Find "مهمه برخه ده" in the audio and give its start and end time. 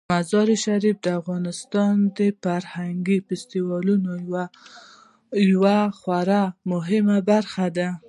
6.71-7.89